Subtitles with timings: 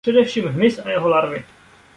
[0.05, 1.43] Především hmyz a jeho larvy.